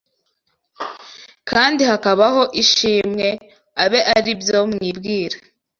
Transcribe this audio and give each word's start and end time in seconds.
kandi 1.49 1.81
hakabaho 1.89 2.41
ishimwe, 2.63 3.27
abe 3.83 3.99
ari 4.15 4.31
byo 4.41 4.59
mwibwira 4.71 5.37